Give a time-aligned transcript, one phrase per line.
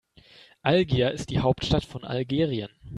[0.63, 2.69] Algier ist die Hauptstadt von Algerien.